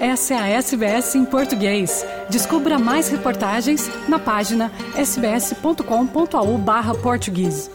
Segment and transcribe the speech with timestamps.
[0.00, 2.06] Essa é a SBS em português.
[2.30, 7.70] Descubra mais reportagens na página sbs.com.au/português.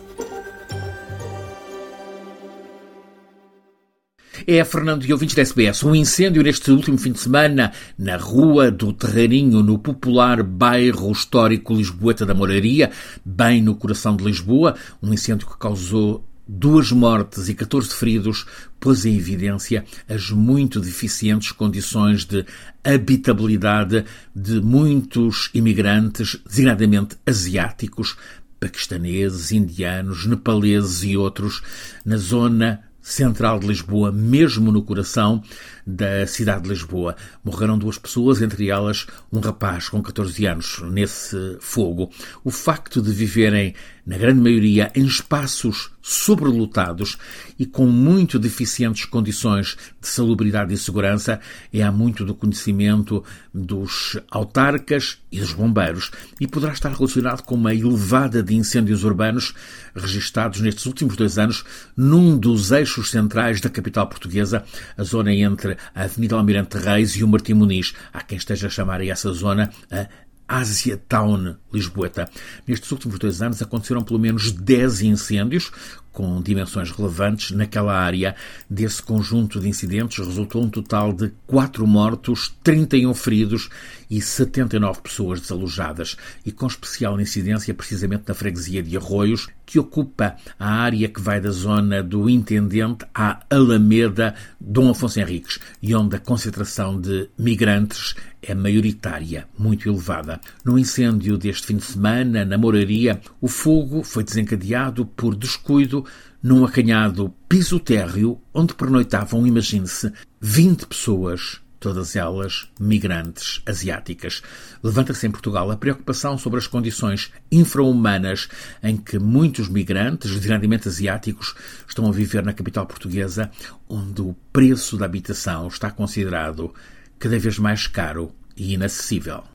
[4.48, 8.72] É, Fernando e ouvintes da SBS, um incêndio neste último fim de semana na Rua
[8.72, 12.90] do Terreirinho, no popular bairro histórico Lisboeta da Moraria,
[13.24, 18.46] bem no coração de Lisboa, um incêndio que causou duas mortes e 14 feridos,
[18.80, 22.46] pôs em evidência as muito deficientes condições de
[22.84, 28.16] habitabilidade de muitos imigrantes, designadamente asiáticos,
[28.60, 31.62] paquistaneses, indianos, nepaleses e outros,
[32.06, 35.44] na zona central de Lisboa, mesmo no coração
[35.86, 37.16] da cidade de Lisboa.
[37.44, 42.10] Morreram duas pessoas, entre elas um rapaz com 14 anos, nesse fogo.
[42.44, 43.76] O facto de viverem,
[44.08, 47.18] na grande maioria, em espaços sobrelotados
[47.58, 51.40] e com muito deficientes condições de salubridade e segurança
[51.74, 57.56] é há muito do conhecimento dos autarcas e dos bombeiros e poderá estar relacionado com
[57.56, 59.56] uma elevada de incêndios urbanos
[59.96, 61.64] registados nestes últimos dois anos
[61.98, 64.64] num dos eixos centrais da capital portuguesa,
[64.98, 67.94] a zona entre a Avenida Almirante Reis e o Martim Muniz.
[68.14, 70.08] Há quem esteja a chamar essa zona a
[70.48, 72.30] Asia Town Lisboeta.
[72.68, 75.72] Nestes últimos dois anos aconteceram pelo menos 10 incêndios
[76.16, 78.36] com dimensões relevantes naquela área.
[78.70, 83.70] Desse conjunto de incidentes resultou um total de 4 mortos, 31 feridos
[84.10, 86.16] e 79 pessoas desalojadas,
[86.46, 91.42] e com especial incidência precisamente na freguesia de Arroios, que ocupa a área que vai
[91.42, 98.16] da zona do Intendente à Alameda Dom Afonso Henriques, e onde a concentração de migrantes
[98.42, 100.40] é maioritária, muito elevada.
[100.64, 106.06] No incêndio deste fim de semana, na Moraria, o fogo foi desencadeado por descuido
[106.42, 114.42] num acanhado piso térreo onde pernoitavam, imagine-se, 20 pessoas todas elas migrantes asiáticas.
[114.82, 118.48] Levanta-se em Portugal a preocupação sobre as condições infra-humanas
[118.82, 121.54] em que muitos migrantes, designadamente asiáticos,
[121.88, 123.52] estão a viver na capital portuguesa,
[123.88, 126.74] onde o preço da habitação está considerado
[127.20, 129.55] cada vez mais caro e inacessível.